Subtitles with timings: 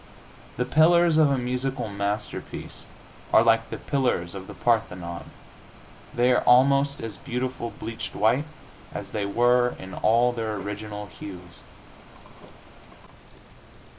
[0.57, 2.87] The pillars of a musical masterpiece
[3.31, 5.25] are like the pillars of the Parthenon;
[6.11, 8.45] they are almost as beautiful bleached white
[8.95, 11.59] as they were in all their original hues.